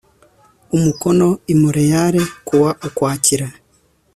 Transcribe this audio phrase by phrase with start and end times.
[0.75, 2.15] umukono i montreal
[2.47, 3.47] ku wa ukwakira